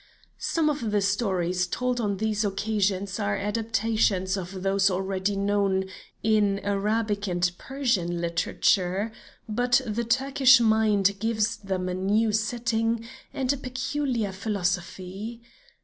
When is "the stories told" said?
0.89-2.01